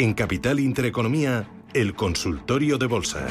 [0.00, 3.26] En Capital Intereconomía, el consultorio de bolsa.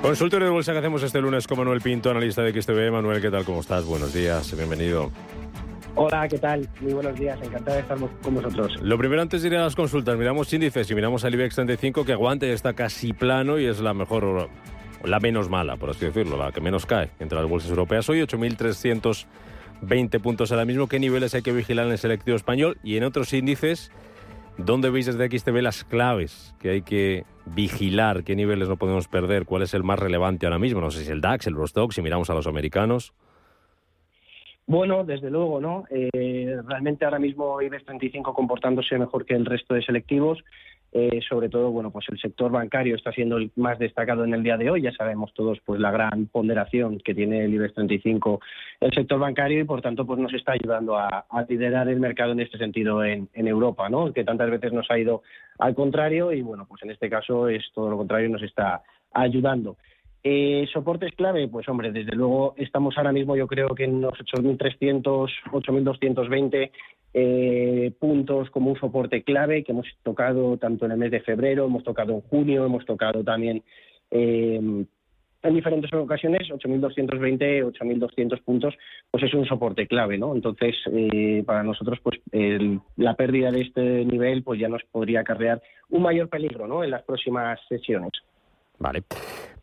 [0.00, 2.92] Consultorio de bolsa que hacemos este lunes con Manuel Pinto, analista de XTV.
[2.92, 3.44] Manuel, ¿qué tal?
[3.44, 3.84] ¿Cómo estás?
[3.84, 5.10] Buenos días, bienvenido.
[5.96, 6.68] Hola, ¿qué tal?
[6.80, 8.80] Muy buenos días, encantado de estar con vosotros.
[8.80, 12.04] Lo primero antes de ir a las consultas, miramos índices y miramos al IBEX 35
[12.04, 14.48] que aguante, está casi plano y es la mejor,
[15.02, 18.08] la menos mala, por así decirlo, la que menos cae entre las bolsas europeas.
[18.08, 18.20] Hoy
[19.82, 20.86] 8.320 puntos ahora mismo.
[20.86, 22.78] ¿Qué niveles hay que vigilar en el selectivo español?
[22.82, 23.92] Y en otros índices,
[24.58, 28.24] ¿dónde veis desde XTV las claves que hay que vigilar?
[28.24, 29.44] ¿Qué niveles no podemos perder?
[29.44, 30.80] ¿Cuál es el más relevante ahora mismo?
[30.80, 33.12] No sé si el DAX, el Rostock, si miramos a los americanos.
[34.68, 35.84] Bueno, desde luego, ¿no?
[35.90, 40.42] Eh, realmente ahora mismo IBEX 35 comportándose mejor que el resto de selectivos.
[40.98, 44.42] Eh, sobre todo, bueno, pues el sector bancario está siendo el más destacado en el
[44.42, 44.80] día de hoy.
[44.80, 48.40] Ya sabemos todos, pues la gran ponderación que tiene el IBEX 35
[48.80, 52.40] el sector bancario y, por tanto, pues nos está ayudando a, liderar el mercado en
[52.40, 54.10] este sentido en, en, Europa, ¿no?
[54.14, 55.22] Que tantas veces nos ha ido
[55.58, 59.76] al contrario y, bueno, pues en este caso es todo lo contrario, nos está ayudando.
[60.28, 61.46] Eh, ¿Soportes clave?
[61.46, 65.04] Pues hombre, desde luego estamos ahora mismo yo creo que en los 8.300,
[65.52, 66.70] 8.220
[67.14, 71.66] eh, puntos como un soporte clave que hemos tocado tanto en el mes de febrero,
[71.66, 73.62] hemos tocado en junio, hemos tocado también
[74.10, 78.74] eh, en diferentes ocasiones, 8.220, 8.200 puntos,
[79.12, 80.34] pues es un soporte clave, ¿no?
[80.34, 82.20] Entonces, eh, para nosotros, pues
[82.96, 86.82] la pérdida de este nivel pues ya nos podría acarrear un mayor peligro, ¿no?
[86.82, 88.10] En las próximas sesiones.
[88.80, 89.04] Vale.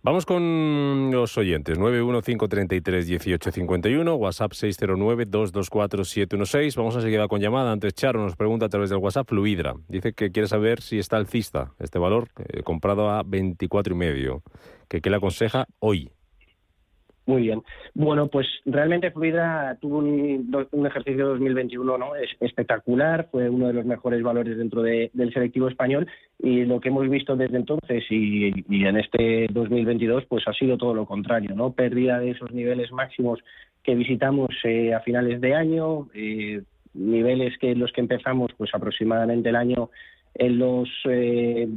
[0.06, 1.80] Vamos con los oyentes.
[1.80, 6.76] 915331851, WhatsApp 609224716.
[6.76, 7.72] Vamos a seguir con llamada.
[7.72, 9.76] Antes Charo nos pregunta a través del WhatsApp Fluidra.
[9.88, 14.44] Dice que quiere saber si está alcista este valor eh, comprado a 24 y medio.
[14.90, 16.12] Que qué le aconseja hoy.
[17.26, 17.62] Muy bien.
[17.94, 22.16] Bueno, pues realmente Fluidra tuvo un, ejercicio 2021 ¿no?
[22.16, 26.08] Es espectacular, fue uno de los mejores valores dentro del selectivo español
[26.40, 28.52] y lo que hemos visto desde entonces y,
[28.86, 31.72] en este 2022 pues ha sido todo lo contrario, ¿no?
[31.72, 33.40] Pérdida de esos niveles máximos
[33.84, 36.62] que visitamos eh, a finales de año, eh,
[36.94, 39.90] niveles que los que empezamos pues aproximadamente el año
[40.36, 41.70] en los eh,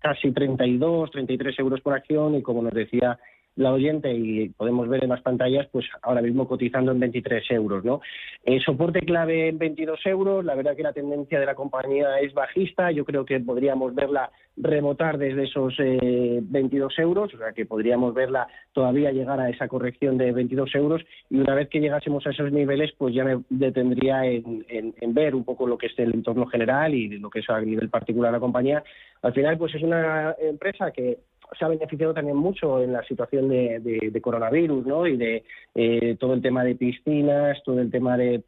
[0.00, 3.18] casi 32, 33 euros por acción y como nos decía
[3.56, 7.84] la oyente y podemos ver en las pantallas, pues ahora mismo cotizando en 23 euros,
[7.84, 8.00] ¿no?
[8.44, 12.34] Eh, soporte clave en 22 euros, la verdad que la tendencia de la compañía es
[12.34, 17.66] bajista, yo creo que podríamos verla rebotar desde esos 22 eh, euros, o sea que
[17.66, 22.26] podríamos verla todavía llegar a esa corrección de 22 euros y una vez que llegásemos
[22.26, 25.98] a esos niveles, pues ya me detendría en, en ver un poco lo que es
[25.98, 28.82] el entorno general y lo que es a nivel particular la compañía.
[29.22, 31.18] Al final, pues es una empresa que
[31.58, 35.06] se ha beneficiado también mucho en la situación de, coronavirus, ¿no?
[35.06, 38.42] Y de eh, todo el tema de piscinas, todo el tema de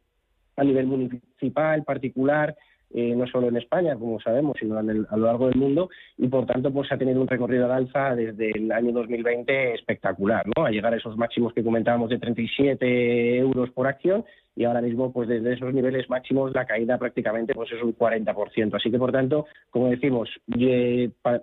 [0.55, 2.55] a nivel municipal, particular,
[2.91, 6.45] eh, no solo en España, como sabemos, sino a, lo largo del mundo, y por
[6.45, 10.65] tanto pues ha tenido un recorrido de alza desde el año 2020 espectacular, ¿no?
[10.65, 15.13] A llegar a esos máximos que comentábamos de 37 euros por acción y ahora mismo
[15.13, 18.75] pues desde esos niveles máximos la caída prácticamente pues es un 40%.
[18.75, 20.29] Así que por tanto, como decimos,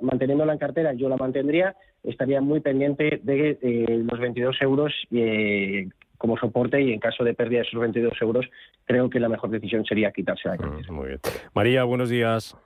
[0.00, 5.88] manteniéndola en cartera yo la mantendría, estaría muy pendiente de eh, los 22 euros eh,
[6.26, 8.46] como soporte y en caso de pérdida de esos 22 euros,
[8.84, 10.90] creo que la mejor decisión sería quitarse la cartera.
[10.90, 11.20] Mm, muy bien.
[11.54, 12.56] María, buenos días.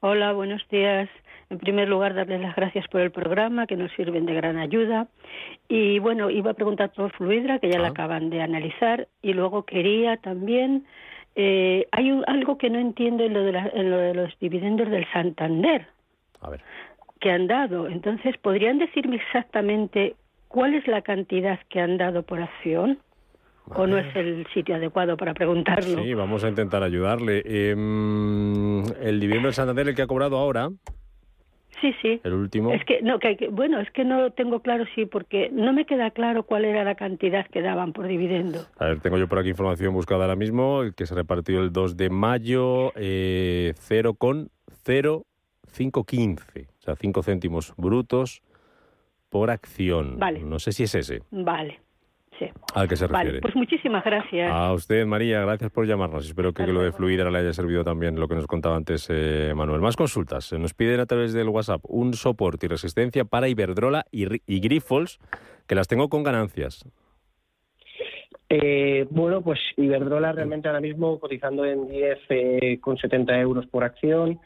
[0.00, 1.08] Hola, buenos días.
[1.48, 5.06] En primer lugar, darles las gracias por el programa, que nos sirven de gran ayuda.
[5.68, 7.90] Y bueno, iba a preguntar por Fluidra, que ya la ah.
[7.92, 10.84] acaban de analizar, y luego quería también.
[11.34, 15.06] Eh, hay algo que no entiendo en lo, de en lo de los dividendos del
[15.12, 15.86] Santander.
[16.42, 16.60] A ver.
[17.20, 17.88] Que han dado.
[17.88, 20.14] Entonces, ¿podrían decirme exactamente
[20.56, 22.98] ¿Cuál es la cantidad que han dado por acción?
[23.66, 26.02] ¿O no es el sitio adecuado para preguntarlo?
[26.02, 27.42] Sí, vamos a intentar ayudarle.
[27.44, 30.70] Em, el dividendo de Santander, el que ha cobrado ahora.
[31.82, 32.22] Sí, sí.
[32.24, 32.72] El último.
[32.72, 36.10] Es que, no, que, bueno, es que no tengo claro sí, porque no me queda
[36.10, 38.60] claro cuál era la cantidad que daban por dividendo.
[38.78, 41.70] A ver, tengo yo por aquí información buscada ahora mismo, el que se repartió el
[41.70, 48.40] 2 de mayo, eh, 0,0515, o sea, 5 céntimos brutos
[49.36, 50.18] por acción.
[50.18, 50.40] Vale.
[50.40, 51.20] No sé si es ese.
[51.30, 51.78] Vale.
[52.38, 52.46] Sí.
[52.74, 53.28] ¿A qué se refiere?
[53.28, 54.50] Vale, pues muchísimas gracias.
[54.50, 56.26] A usted, María, gracias por llamarnos.
[56.26, 59.52] Espero que, lo de Fluidra le haya servido también lo que nos contaba antes eh,
[59.54, 59.82] Manuel.
[59.82, 60.46] Más consultas.
[60.46, 64.60] Se nos piden a través del WhatsApp un soporte y resistencia para Iberdrola y, y
[64.60, 65.18] Grifols,
[65.66, 66.86] que las tengo con ganancias.
[68.48, 74.40] Eh, bueno, pues Iberdrola realmente ahora mismo cotizando en 10,70 eh, euros por acción.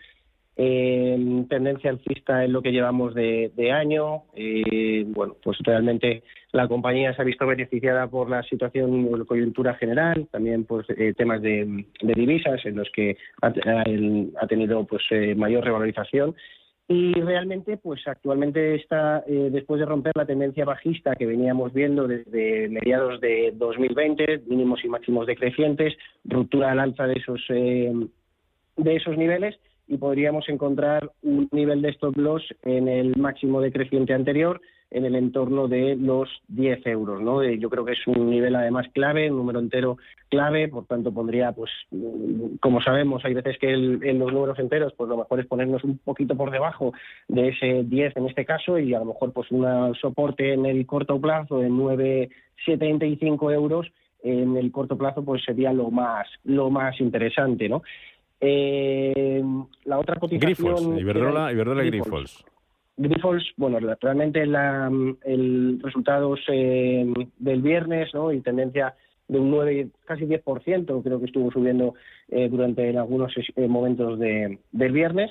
[1.48, 4.24] Tendencia alcista en lo que llevamos de, año.
[5.06, 6.22] bueno, pues realmente
[6.52, 10.86] la compañía se ha visto beneficiada por la situación la coyuntura general, también pues
[11.16, 15.02] temas de, divisas en los que ha, ha tenido pues
[15.36, 16.34] mayor revalorización
[16.92, 22.08] y realmente, pues actualmente está, eh, después de romper la tendencia bajista que veníamos viendo
[22.08, 27.92] desde mediados de 2020, mínimos y máximos decrecientes, ruptura al alza de esos, eh,
[28.76, 29.56] de esos niveles,
[29.90, 34.60] y podríamos encontrar un nivel de stop loss en el máximo decreciente anterior,
[34.92, 37.20] en el entorno de los 10 euros.
[37.20, 37.42] ¿no?
[37.42, 39.98] Eh, yo creo que es un nivel además clave, un número entero
[40.28, 41.72] clave, por tanto pondría, pues
[42.60, 45.98] como sabemos, hay veces que en los números enteros, pues lo mejor es ponernos un
[45.98, 46.92] poquito por debajo
[47.26, 50.86] de ese 10 en este caso y a lo mejor pues un soporte en el
[50.86, 53.90] corto plazo de 9,75 euros
[54.22, 57.82] en el corto plazo pues sería lo más lo más interesante, ¿no?
[58.40, 59.42] Eh,
[59.84, 60.74] la otra cotización...
[60.74, 62.44] Grifols, Iberdrola, Iberdrola Grifols.
[62.96, 64.90] Grifols, bueno, realmente la,
[65.24, 67.06] el resultados eh,
[67.38, 68.32] del viernes ¿no?
[68.32, 68.94] y tendencia
[69.26, 71.94] de un 9, casi 10%, creo que estuvo subiendo
[72.28, 75.30] eh, durante algunos eh, momentos de, del viernes.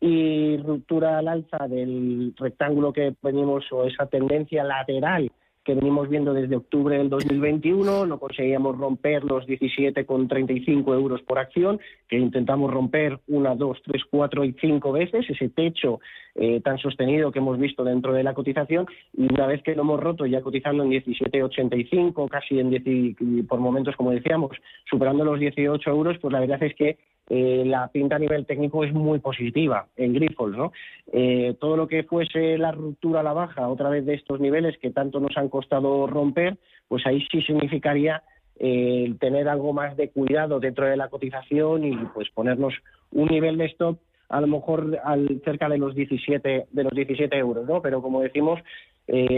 [0.00, 5.30] Y ruptura al alza del rectángulo que venimos, o esa tendencia lateral
[5.64, 11.80] que venimos viendo desde octubre del 2021, no conseguíamos romper los 17,35 euros por acción,
[12.08, 16.00] que intentamos romper una, dos, tres, cuatro y cinco veces, ese techo
[16.34, 19.82] eh, tan sostenido que hemos visto dentro de la cotización, y una vez que lo
[19.82, 24.56] hemos roto ya cotizando en 17,85, casi en 10, por momentos, como decíamos,
[24.88, 26.98] superando los 18 euros, pues la verdad es que
[27.30, 30.72] eh, la pinta a nivel técnico es muy positiva en Grifols, ¿no?
[31.10, 34.76] Eh, todo lo que fuese la ruptura a la baja, otra vez de estos niveles
[34.78, 38.22] que tanto nos han costado romper, pues ahí sí significaría
[38.58, 42.74] eh, tener algo más de cuidado dentro de la cotización y pues ponernos
[43.10, 43.98] un nivel de stop
[44.28, 47.80] a lo mejor al, cerca de los 17 de los 17 euros, ¿no?
[47.80, 48.60] Pero como decimos,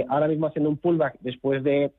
[0.08, 1.90] ahora mismo haciendo un pullback después de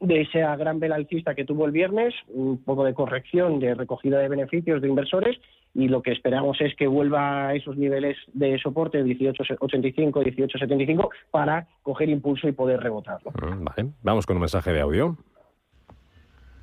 [0.00, 4.18] de esa gran vela alcista que tuvo el viernes, un poco de corrección, de recogida
[4.18, 5.36] de beneficios de inversores
[5.74, 11.68] y lo que esperamos es que vuelva a esos niveles de soporte 18.85, 18.75 para
[11.82, 13.30] coger impulso y poder rebotarlo.
[13.30, 15.16] Mm, vale, vamos con un mensaje de audio.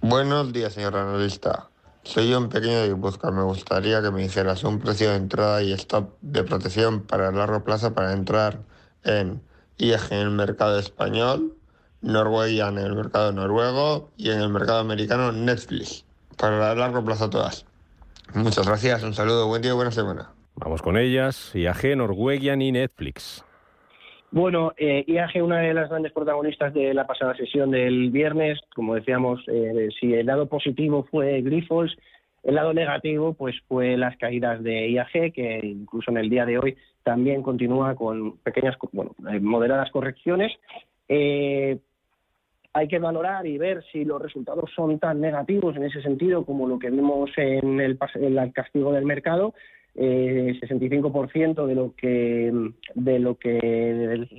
[0.01, 1.69] Buenos días, señor analista.
[2.03, 3.31] Soy un pequeño de Guipúzcoa.
[3.31, 7.35] Me gustaría que me dijeras un precio de entrada y stop de protección para el
[7.35, 8.59] largo plazo para entrar
[9.03, 9.41] en
[9.77, 11.57] IEG en el mercado español
[12.07, 16.05] Norwegian en el mercado noruego y en el mercado americano Netflix.
[16.37, 17.65] Para largo plazo todas.
[18.33, 20.29] Muchas gracias, un saludo, buen día y buena semana.
[20.55, 23.43] Vamos con ellas, IAG, Norwegian y Netflix.
[24.31, 28.95] Bueno, eh, IAG, una de las grandes protagonistas de la pasada sesión del viernes, como
[28.95, 31.95] decíamos, eh, si el lado positivo fue Grifols,
[32.43, 36.57] el lado negativo pues fue las caídas de IAG, que incluso en el día de
[36.57, 40.53] hoy también continúa con pequeñas, bueno, eh, moderadas correcciones.
[41.09, 41.79] Eh,
[42.77, 46.67] hay que valorar y ver si los resultados son tan negativos en ese sentido como
[46.67, 47.97] lo que vimos en el,
[48.53, 49.55] castigo del mercado.
[49.95, 52.53] Eh, 65% de lo que
[52.93, 54.29] de lo que del,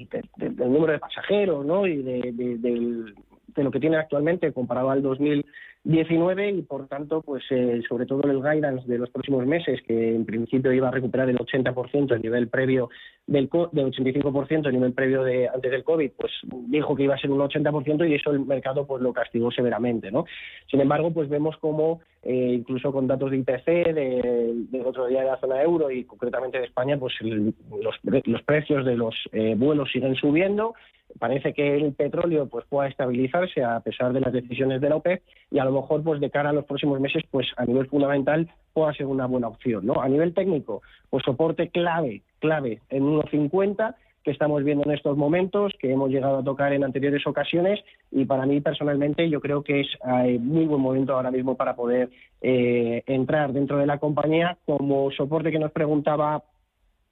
[0.57, 1.85] número de pasajeros ¿no?
[1.85, 3.13] y de, de
[3.57, 8.41] lo que tiene actualmente comparado al 2019 y por tanto pues eh, sobre todo el
[8.41, 12.49] guidance de los próximos meses que en principio iba a recuperar el 80% el nivel
[12.49, 12.91] previo
[13.27, 16.33] del, del 85% el nivel previo de antes del covid pues
[16.69, 20.11] dijo que iba a ser un 80% y eso el mercado pues lo castigó severamente
[20.11, 20.25] no
[20.71, 25.27] sin embargo pues vemos como eh, incluso con datos de IPC del otro día de
[25.27, 29.91] la zona euro y concretamente de España pues los, los precios de los eh, vuelos
[29.91, 30.75] siguen subiendo
[31.19, 35.23] parece que el petróleo pues pueda estabilizarse a pesar de las decisiones de la OPEP
[35.51, 38.49] y a lo mejor pues de cara a los próximos meses pues a nivel fundamental
[38.73, 43.95] pueda ser una buena opción no a nivel técnico pues soporte clave clave en 1.50
[44.29, 48.27] que estamos viendo en estos momentos, que hemos llegado a tocar en anteriores ocasiones y
[48.27, 52.11] para mí personalmente yo creo que es eh, muy buen momento ahora mismo para poder
[52.43, 54.59] eh, entrar dentro de la compañía.
[54.67, 56.43] Como soporte que nos preguntaba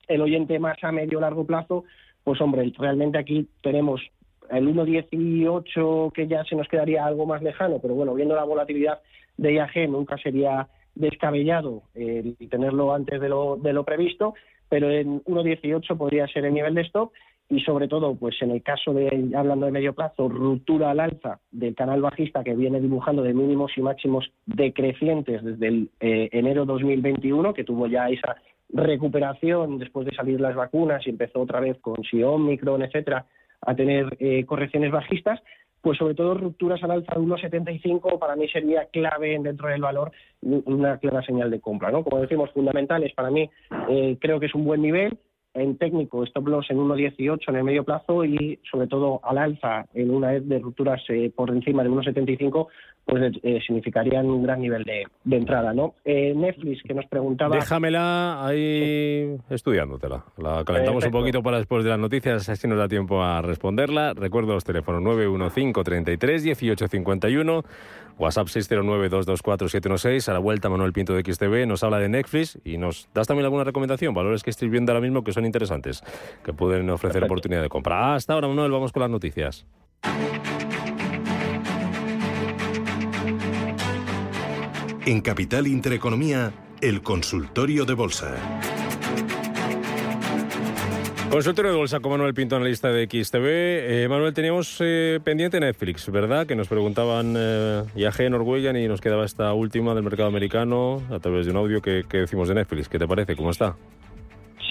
[0.08, 1.84] el oyente más a medio largo plazo,
[2.26, 4.00] pues hombre, realmente aquí tenemos
[4.50, 8.98] el 1.18 que ya se nos quedaría algo más lejano, pero bueno, viendo la volatilidad
[9.36, 10.66] de IAG nunca sería
[10.96, 14.34] descabellado eh, tenerlo antes de lo, de lo previsto,
[14.68, 17.12] pero en 1.18 podría ser el nivel de stop
[17.48, 21.38] y sobre todo, pues en el caso de, hablando de medio plazo, ruptura al alza
[21.52, 26.64] del canal bajista que viene dibujando de mínimos y máximos decrecientes desde el eh, enero
[26.64, 28.34] 2021, que tuvo ya esa
[28.72, 33.26] recuperación después de salir las vacunas y empezó otra vez con si Omicron, etcétera,
[33.60, 35.40] a tener eh, correcciones bajistas,
[35.80, 40.10] pues sobre todo rupturas al alza de 1,75 para mí sería clave dentro del valor,
[40.42, 41.90] una clara señal de compra.
[41.90, 42.02] ¿no?
[42.02, 43.48] Como decimos, fundamentales para mí
[43.88, 45.18] eh, creo que es un buen nivel,
[45.56, 49.86] en técnico stop loss en 1.18 en el medio plazo y sobre todo al alza
[49.94, 52.68] en una vez de rupturas eh, por encima de 1.75
[53.04, 55.94] pues eh, significarían un gran nivel de, entrada, ¿no?
[56.04, 57.54] Eh, Netflix, que nos preguntaba...
[57.54, 60.24] Déjamela ahí estudiándotela.
[60.38, 64.12] La calentamos un poquito para después de las noticias, así nos da tiempo a responderla.
[64.12, 67.62] Recuerdo los teléfonos 915 33 1851
[68.18, 70.28] WhatsApp 609-224-716.
[70.28, 73.44] A la vuelta, Manuel Pinto de XTV nos habla de Netflix y nos das también
[73.44, 76.02] alguna recomendación, valores que estéis viendo ahora mismo que son interesantes,
[76.44, 78.14] que pueden ofrecer oportunidad de compra.
[78.14, 79.66] Hasta ahora, Manuel, vamos con las noticias.
[85.06, 88.34] En Capital Intereconomía, el consultorio de bolsa.
[91.30, 93.44] Consultorio de bolsa con Manuel Pinto, analista de XTV.
[93.44, 96.46] Eh, Manuel, teníamos eh, pendiente Netflix, ¿verdad?
[96.46, 101.18] Que nos preguntaban eh, IAG, Norwegian y nos quedaba esta última del mercado americano a
[101.18, 102.88] través de un audio que, decimos de Netflix.
[102.88, 103.36] ¿Qué te parece?
[103.36, 103.76] ¿Cómo está?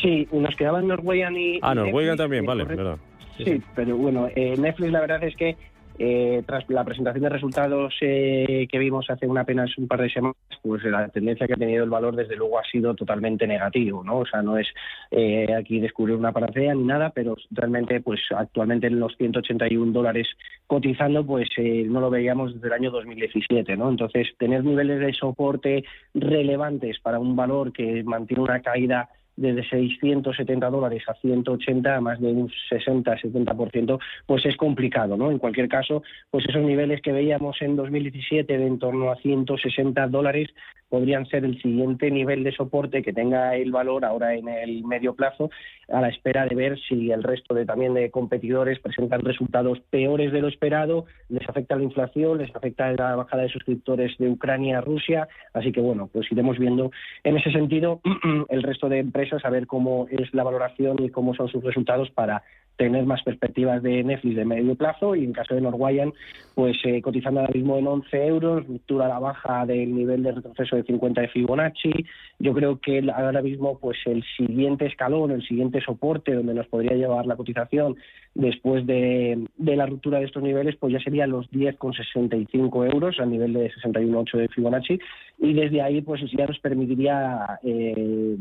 [0.02, 1.60] Sí, nos quedaban Norwegian y...
[1.62, 2.98] Ah, Norwegian también, vale, verdad.
[3.38, 5.58] Sí, pero bueno, Netflix la verdad es que
[5.98, 10.10] eh, tras la presentación de resultados eh, que vimos hace una apenas un par de
[10.10, 14.04] semanas, pues la tendencia que ha tenido el valor desde luego ha sido totalmente negativo,
[14.04, 14.20] ¿no?
[14.20, 14.68] O sea, no es
[15.12, 20.28] eh, aquí descubrir una panacea ni nada, pero realmente, pues actualmente en los 181 dólares
[20.68, 23.90] cotizando, pues no lo veíamos desde el año 2017, ¿no?
[23.90, 30.70] Entonces, tener niveles de soporte relevantes para un valor que mantiene una caída desde 670
[30.70, 35.32] dólares a 180, a más de un 60-70%, pues es complicado, ¿no?
[35.32, 40.08] En cualquier caso, pues esos niveles que veíamos en 2017 de en torno a 160
[40.08, 40.50] dólares
[40.90, 45.16] podrían ser el siguiente nivel de soporte que tenga el valor ahora en el medio
[45.16, 45.50] plazo,
[45.90, 50.32] a la espera de ver si el resto de también de competidores presentan resultados peores
[50.32, 54.78] de lo esperado, les afecta la inflación, les afecta la bajada de suscriptores de Ucrania
[54.78, 56.92] a Rusia, así que bueno, pues iremos viendo
[57.24, 58.00] en ese sentido
[58.50, 62.10] el resto de empresas a ver cómo es la valoración y cómo son sus resultados
[62.12, 62.44] para
[62.78, 66.14] tener más perspectivas de Netflix de medio plazo y en caso de Norwegian,
[66.56, 70.34] pues eh, cotizando ahora mismo en 11 euros, ruptura a la baja del nivel de
[70.34, 72.06] retroceso de 50 de Fibonacci.
[72.40, 76.96] Yo creo que ahora mismo pues el siguiente escalón, el siguiente soporte donde nos podría
[76.96, 77.96] llevar la cotización
[78.34, 83.54] después de, la ruptura de estos niveles, pues ya serían los 10,65 euros al nivel
[83.54, 85.00] de 61,8 de Fibonacci
[85.40, 88.38] y desde ahí pues ya nos permitiría eh,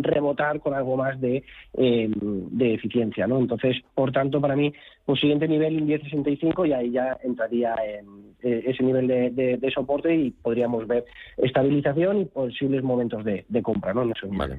[0.00, 3.38] rebotar con algo más de, eh, de eficiencia, ¿no?
[3.38, 4.72] Entonces, por tanto, para mí,
[5.04, 10.14] pues siguiente nivel en 10.65 y ahí ya entraría en eh, ese nivel de, soporte
[10.14, 11.04] y podríamos ver
[11.36, 14.02] estabilización y posibles momentos de, compra, ¿no?
[14.02, 14.58] En esos vale.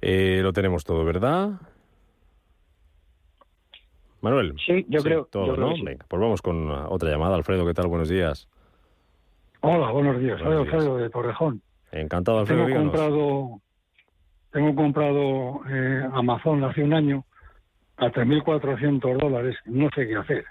[0.00, 1.52] Eh, lo tenemos todo, ¿verdad?
[4.20, 4.54] Manuel.
[4.64, 5.26] Sí, yo creo.
[5.30, 5.74] Todo, ¿no?
[5.82, 7.36] Venga, pues vamos con otra llamada.
[7.36, 7.88] Alfredo, ¿qué tal?
[7.88, 8.48] Buenos días.
[9.60, 10.38] Hola, buenos días.
[10.40, 11.62] Soy Alfredo de Torrejón.
[11.90, 12.66] Encantado, Alfredo.
[12.66, 13.60] Tengo comprado
[14.54, 17.24] tengo comprado eh, Amazon hace un año
[17.96, 19.56] a 3.400 dólares.
[19.66, 20.44] No sé qué hacer.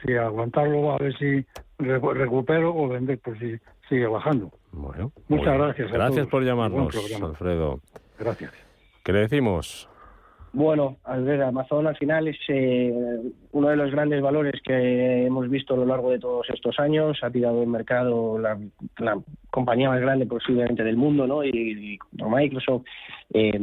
[0.00, 1.44] Si aguantarlo a ver si
[1.78, 4.52] recupero o vender por si sigue bajando.
[4.70, 5.10] Bueno.
[5.26, 5.90] Muchas gracias.
[5.90, 7.80] Gracias por llamarnos, Alfredo.
[8.20, 8.52] Gracias.
[9.02, 9.89] ¿Qué le decimos?
[10.52, 12.92] Bueno, al ver, Amazon al final es eh,
[13.52, 17.18] uno de los grandes valores que hemos visto a lo largo de todos estos años.
[17.22, 18.58] Ha tirado el mercado la,
[19.50, 21.44] compañía más grande posiblemente del mundo, ¿no?
[21.44, 22.84] Y, Microsoft,
[23.32, 23.58] eh,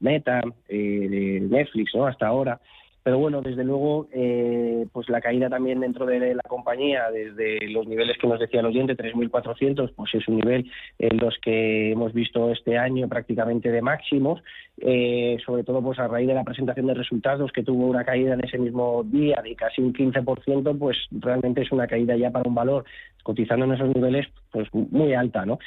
[0.00, 2.06] Meta, eh, Netflix, ¿no?
[2.06, 2.58] Hasta ahora.
[3.02, 7.86] Pero bueno, desde luego, eh, pues la caída también dentro de la compañía, desde los
[7.86, 12.12] niveles que nos decía el oyente, 3.400, pues es un nivel en los que hemos
[12.12, 14.42] visto este año prácticamente de máximos,
[14.78, 18.34] eh, sobre todo pues a raíz de la presentación de resultados que tuvo una caída
[18.34, 22.48] en ese mismo día de casi un 15%, pues realmente es una caída ya para
[22.48, 22.84] un valor
[23.22, 25.58] cotizando en esos niveles pues muy alta, ¿no?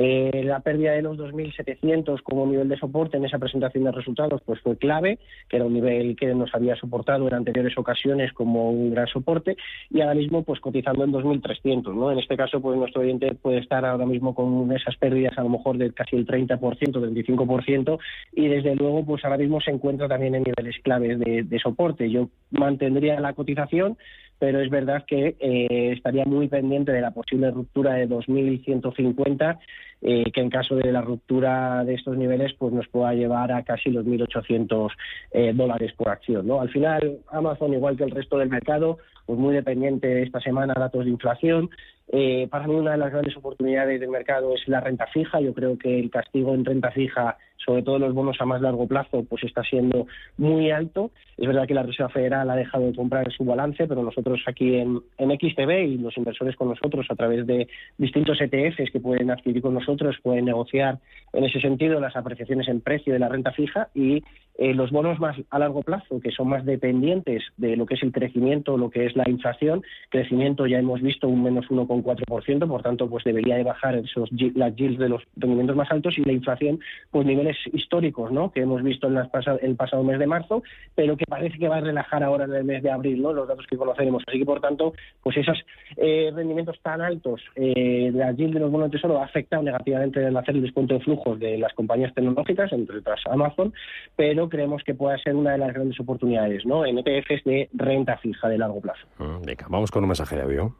[0.00, 4.40] Eh, la pérdida de los 2.700 como nivel de soporte en esa presentación de resultados
[4.44, 8.70] pues fue clave, que era un nivel que nos había soportado en anteriores ocasiones como
[8.70, 9.56] un gran soporte
[9.90, 12.12] y ahora mismo pues cotizando en 2.300, ¿no?
[12.12, 15.48] En este caso pues nuestro oyente puede estar ahora mismo con esas pérdidas a lo
[15.48, 17.98] mejor de casi el 30%, 25%
[18.34, 22.08] y desde luego pues ahora mismo se encuentra también en niveles claves de soporte.
[22.08, 23.96] Yo mantendría la cotización
[24.38, 29.58] pero es verdad que eh, estaría muy pendiente de la posible ruptura de 2.150
[30.00, 33.64] eh, que en caso de la ruptura de estos niveles pues nos pueda llevar a
[33.64, 34.90] casi los 1.800
[35.32, 36.46] eh, dólares por acción.
[36.46, 36.60] ¿no?
[36.60, 41.04] Al final, Amazon, igual que el resto del mercado, pues muy dependiente esta semana datos
[41.04, 41.68] de inflación.
[42.10, 45.40] Eh, para mí una de las grandes oportunidades del mercado es la renta fija.
[45.40, 48.86] Yo creo que el castigo en renta fija, sobre todo los bonos a más largo
[48.86, 50.06] plazo, pues está siendo
[50.38, 51.10] muy alto.
[51.36, 54.76] Es verdad que la Reserva Federal ha dejado de comprar su balance, pero nosotros aquí
[54.76, 59.30] en, en XTB y los inversores con nosotros a través de distintos ETFs que pueden
[59.30, 59.87] adquirir con nosotros
[60.22, 60.98] pueden negociar
[61.32, 64.22] en ese sentido las apreciaciones en precio de la renta fija y
[64.58, 68.02] eh, los bonos más a largo plazo, que son más dependientes de lo que es
[68.02, 72.82] el crecimiento, lo que es la inflación, crecimiento ya hemos visto un menos 1,4%, por
[72.82, 76.32] tanto, pues debería de bajar esos las yields de los rendimientos más altos y la
[76.32, 78.50] inflación, pues niveles históricos, ¿no?
[78.50, 79.28] Que hemos visto en las
[79.62, 80.62] el pasado mes de marzo,
[80.94, 83.32] pero que parece que va a relajar ahora en el mes de abril, ¿no?
[83.32, 84.24] Los datos que conoceremos.
[84.26, 85.58] Así que, por tanto, pues esos
[85.96, 89.62] eh, rendimientos tan altos eh, de la yield de los bonos de tesoro ha afectado
[89.62, 93.72] negativamente al hacer el descuento de flujos de las compañías tecnológicas, entre otras Amazon,
[94.16, 96.84] pero creemos que pueda ser una de las grandes oportunidades ¿no?
[96.84, 99.06] en ETFs de renta fija de largo plazo.
[99.18, 100.74] Mm, venga, vamos con un mensaje de audio.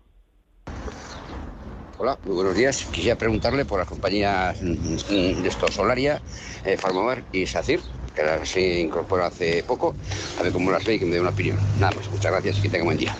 [2.00, 2.84] Hola, muy buenos días.
[2.92, 6.20] Quisiera preguntarle por las compañías mm, de estos Solaria,
[6.64, 7.80] eh, Farmamar y SACIR,
[8.14, 9.96] que las se incorporó hace poco,
[10.38, 11.56] a ver cómo las ve y que me dé una opinión.
[11.80, 13.14] Nada más, muchas gracias y que tenga buen día.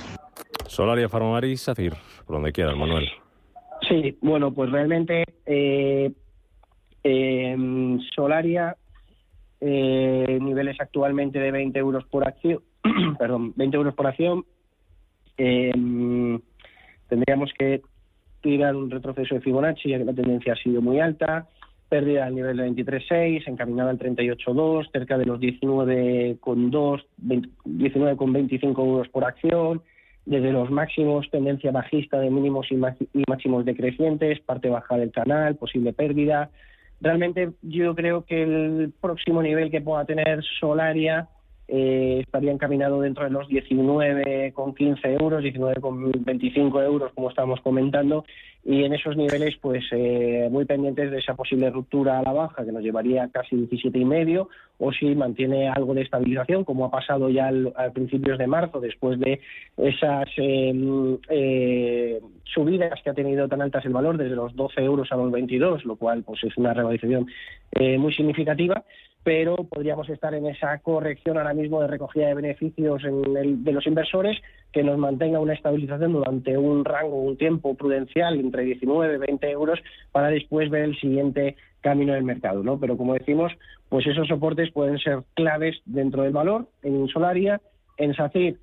[0.69, 3.09] Solaria, Farmamar y SACIR, por donde quieras, Manuel.
[3.88, 6.12] Sí, bueno, pues realmente eh,
[7.02, 7.57] eh,
[8.14, 8.76] Solaria
[9.61, 12.61] eh, niveles actualmente de 20 euros por acción,
[13.19, 14.45] perdón, 20 euros por acción,
[15.37, 15.73] eh,
[17.09, 17.83] tendríamos que
[18.41, 21.49] tirar un retroceso de Fibonacci, ya que la tendencia ha sido muy alta,
[21.88, 29.25] pérdida al nivel de 23.6, encaminada al 38.2, cerca de los 19,2, 19,25 euros por
[29.25, 29.83] acción,
[30.27, 32.77] desde los máximos, tendencia bajista de mínimos y
[33.27, 36.50] máximos decrecientes, parte baja del canal, posible pérdida,
[37.00, 41.28] realmente yo creo que el próximo nivel que pueda tener Solaria
[41.71, 48.25] eh, estaría encaminado dentro de los 19,15 euros, 19,25 euros, como estábamos comentando,
[48.65, 52.65] y en esos niveles, pues eh, muy pendientes de esa posible ruptura a la baja,
[52.65, 54.49] que nos llevaría casi 17,5,
[54.79, 58.81] o si mantiene algo de estabilización, como ha pasado ya al, a principios de marzo,
[58.81, 59.41] después de
[59.77, 65.13] esas em, eh, subidas que ha tenido tan altas el valor, desde los 12 euros
[65.13, 67.27] a los 22, lo cual pues es una revalorización
[67.99, 68.83] muy significativa
[69.29, 74.41] pero podríamos estar en esa corrección ahora mismo de recogida de beneficios de los inversores
[74.73, 79.51] que nos mantenga una estabilización durante un rango, un tiempo prudencial entre 19 y 20
[79.51, 79.81] euros
[80.12, 82.81] para después ver el siguiente camino del mercado, ¿no?
[82.81, 83.53] Pero como decimos,
[83.91, 87.61] pues esos soportes pueden ser claves dentro del valor en Solaria,
[87.99, 88.57] en SACIR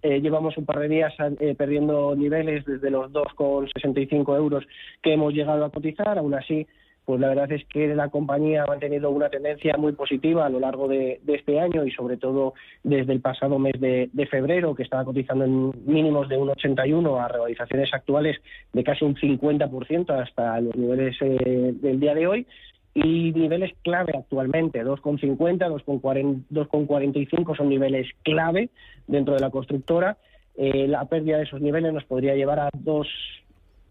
[0.00, 4.64] eh, llevamos un par de días eh, perdiendo niveles desde los 2,65 euros
[5.02, 6.66] que hemos llegado a cotizar, aún así
[7.06, 10.58] pues la verdad es que la compañía ha mantenido una tendencia muy positiva a lo
[10.58, 15.04] largo de, este año y sobre todo desde el pasado mes de, febrero, que estaba
[15.04, 18.38] cotizando en mínimos de 1,81 a revalorizaciones actuales
[18.72, 22.46] de casi un 50% hasta los niveles eh, del día de hoy
[22.92, 25.68] y niveles clave actualmente, 2,50,
[26.50, 28.70] 2,45 son niveles clave
[29.06, 30.16] dentro de la constructora.
[30.56, 33.06] Eh, la pérdida de esos niveles nos podría llevar a dos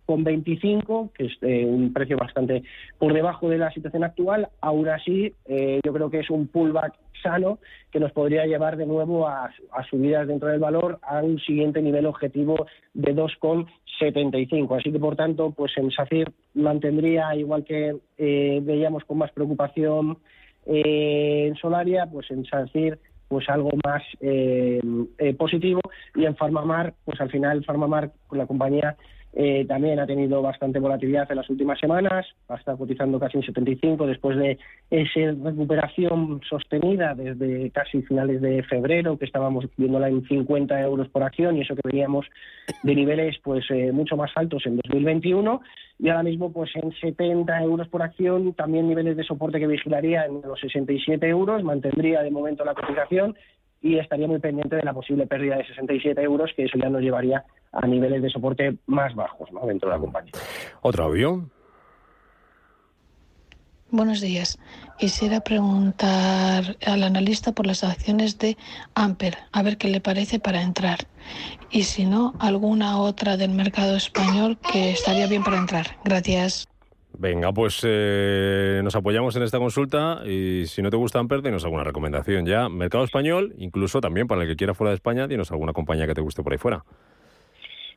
[0.05, 2.63] con 25, que es eh, un precio bastante
[2.97, 4.49] por debajo de la situación actual.
[4.61, 7.59] Aún así, eh, yo creo que es un pullback sano
[7.91, 9.49] que nos podría llevar de nuevo a,
[9.89, 14.79] subidas dentro del valor a un siguiente nivel objetivo de 2,75.
[14.79, 20.19] Así que, por tanto, pues en SACIR mantendría, igual que eh, veíamos con más preocupación
[20.67, 24.03] en Solaria, pues en SACIR pues algo más
[25.35, 25.81] positivo
[26.13, 28.95] y en Farmamar, pues al final Farmamar, la compañía
[29.37, 32.25] eh, también ha tenido bastante volatilidad en las últimas semanas,
[32.57, 34.57] está cotizando casi en 75 después de
[34.89, 41.23] esa recuperación sostenida desde casi finales de febrero, que estábamos viéndola en 50 euros por
[41.23, 42.25] acción y eso que veníamos
[42.81, 45.59] de niveles pues eh, mucho más altos en 2021
[45.99, 50.25] y ahora mismo pues en 70 euros por acción, también niveles de soporte que vigilaría
[50.25, 53.35] en los 67 euros, mantendría de momento la cotización
[53.85, 57.01] y estaría muy pendiente de la posible pérdida de 67 euros, que eso ya nos
[57.01, 59.63] llevaría a niveles de soporte más bajos ¿no?
[59.67, 60.31] dentro de la compañía.
[60.81, 61.51] ¿Otro avión?
[63.91, 64.57] Buenos días.
[64.97, 68.57] Quisiera preguntar al analista por las acciones de
[68.95, 70.97] Amper, a ver qué le parece para entrar.
[71.69, 75.85] Y si no, alguna otra del mercado español que estaría bien para entrar.
[76.03, 76.67] Gracias.
[77.17, 81.63] Venga, pues eh, nos apoyamos en esta consulta y si no te gusta Amper, dinos
[81.63, 82.69] alguna recomendación ya.
[82.69, 86.13] Mercado español, incluso también para el que quiera fuera de España, dinos alguna compañía que
[86.13, 86.83] te guste por ahí fuera.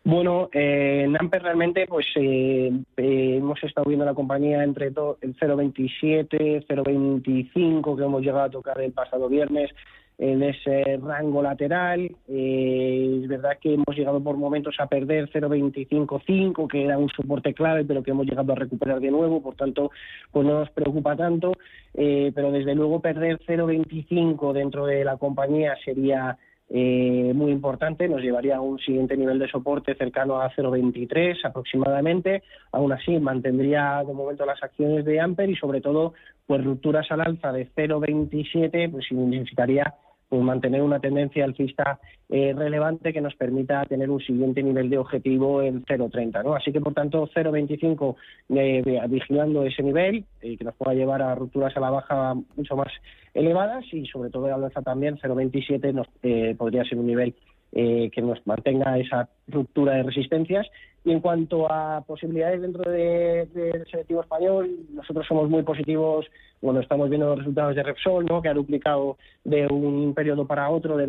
[0.05, 4.95] Bueno, eh, en Amper realmente pues eh, eh, hemos estado viendo la compañía entre el
[4.95, 9.71] 0,27, 0,25 que hemos llegado a tocar el pasado viernes
[10.19, 12.11] en ese rango lateral.
[12.27, 17.85] es verdad que hemos llegado por momentos a perder 0,25,5, que era un soporte clave,
[17.85, 19.91] pero que hemos llegado a recuperar de nuevo, por tanto,
[20.33, 21.53] pues no nos preocupa tanto.
[21.95, 26.37] pero desde luego perder 0,25 dentro de la compañía sería
[26.71, 32.43] eh, muy importante, nos llevaría a un siguiente nivel de soporte cercano a 0,23 aproximadamente.
[32.73, 36.13] Aún así, mantendría de momento las acciones de Amper y sobre todo,
[36.47, 39.95] pues rupturas al alza de 0,27, pues significaría
[40.31, 45.63] mantener una tendencia alcista eh, relevante que nos permita tener un siguiente nivel de objetivo
[45.63, 46.45] en 0,30.
[46.45, 46.55] ¿no?
[46.55, 48.17] Así que, por tanto, 0,25
[48.51, 52.77] eh, vigilando ese nivel y que nos pueda llevar a rupturas a la baja mucho
[52.77, 52.93] más
[53.33, 57.35] elevadas y, sobre todo, la alza también 0,27 nos eh, podría ser un nivel
[57.73, 60.67] eh, que nos mantenga esa ruptura de resistencias.
[61.05, 66.27] Y en cuanto a posibilidades dentro del selectivo español, nosotros somos muy positivos.
[66.61, 68.43] Bueno, estamos viendo los resultados de Repsol, ¿no?
[68.43, 71.07] que ha duplicado de un periodo para otro de,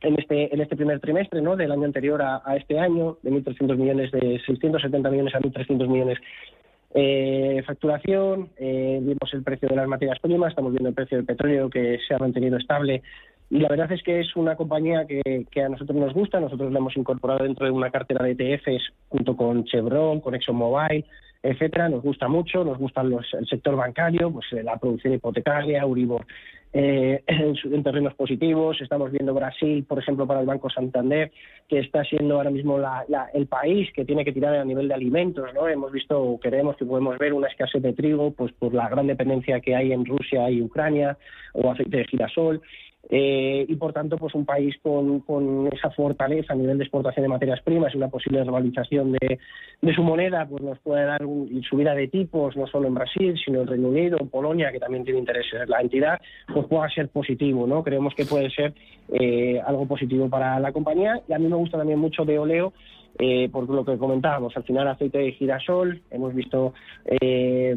[0.00, 1.56] en este en este primer trimestre ¿no?
[1.56, 6.18] del año anterior a, este año, de 1.300 millones, de 670 millones a 1.300 millones
[6.94, 11.24] eh, facturación, eh, vimos el precio de las materias primas, estamos viendo el precio del
[11.24, 13.02] petróleo que se ha mantenido estable
[13.52, 16.40] y la verdad es que es una compañía que, a nosotros nos gusta.
[16.40, 21.04] Nosotros la hemos incorporado dentro de una cartera de ETFs junto con Chevron, con ExxonMobil,
[21.42, 21.90] etcétera.
[21.90, 26.24] Nos gusta mucho, nos gusta el sector bancario, pues eh, la producción hipotecaria, Uribor
[26.72, 28.80] eh, en, terrenos positivos.
[28.80, 31.30] Estamos viendo Brasil, por ejemplo, para el Banco Santander,
[31.68, 32.78] que está siendo ahora mismo
[33.34, 35.52] el país que tiene que tirar a nivel de alimentos.
[35.52, 35.68] ¿no?
[35.68, 39.60] Hemos visto, queremos que podemos ver una escasez de trigo, pues por la gran dependencia
[39.60, 41.18] que hay en Rusia y Ucrania,
[41.52, 42.62] o aceite de girasol.
[43.10, 47.28] Eh, y por tanto pues un país con, esa fortaleza a nivel de exportación de
[47.28, 49.38] materias primas y una posible revalorización de,
[49.92, 53.62] su moneda pues nos puede dar una subida de tipos no solo en Brasil sino
[53.62, 56.20] en Reino Unido, en Polonia que también tiene intereses la entidad
[56.54, 58.72] pues pueda ser positivo no creemos que puede ser
[59.08, 61.20] eh, algo positivo para la compañía.
[61.28, 62.72] Y a mí me gusta también mucho de Oleo
[63.18, 64.56] eh, por lo que comentábamos.
[64.56, 67.76] Al final aceite de girasol hemos visto eh,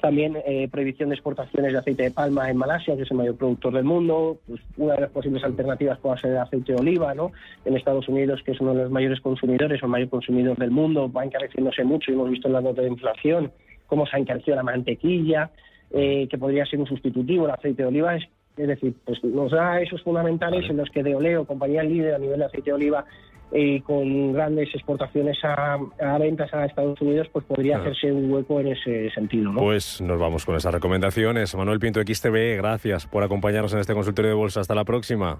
[0.00, 3.36] también eh, prohibición de exportaciones de aceite de palma en Malasia, que es el mayor
[3.36, 4.38] productor del mundo.
[4.46, 7.32] Pues una de las posibles alternativas puede ser el aceite de oliva, ¿no?
[7.64, 10.70] En Estados Unidos, que es uno de los mayores consumidores o el mayor consumidor del
[10.70, 13.52] mundo, va encareciéndose mucho y hemos visto en la nota de inflación
[13.90, 15.50] cómo se ha encarecido la mantequilla,
[15.90, 18.16] eh, que podría ser un sustitutivo del aceite de oliva.
[18.16, 22.18] Es, decir, pues nos da esos fundamentales en los que de Oleo, compañía líder a
[22.18, 23.04] nivel de aceite de oliva,
[23.52, 25.78] y con grandes exportaciones a,
[26.18, 29.52] ventas a Estados Unidos, pues podría hacerse un hueco en ese sentido.
[29.52, 29.60] ¿no?
[29.60, 31.54] Pues nos vamos con esas recomendaciones.
[31.54, 34.60] Manuel Pinto, XTV, gracias por acompañarnos en este consultorio de bolsa.
[34.60, 35.38] Hasta la próxima.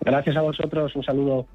[0.00, 0.94] Gracias a vosotros.
[0.94, 1.46] Un saludo.